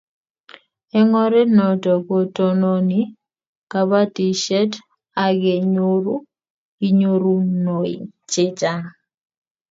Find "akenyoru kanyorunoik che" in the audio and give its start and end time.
5.25-8.43